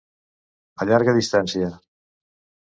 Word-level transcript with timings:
A 0.85 0.87
llarga 0.91 1.15
distància. 1.19 1.71